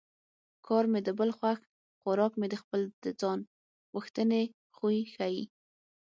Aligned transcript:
کار 0.67 0.85
مې 0.91 0.99
د 1.07 1.09
بل 1.19 1.29
خوښ 1.37 1.59
خوراک 1.99 2.33
مې 2.39 2.47
خپل 2.63 2.81
د 3.03 3.05
ځان 3.21 3.39
غوښتنې 3.93 4.43
خوی 4.75 4.99
ښيي 5.13 5.43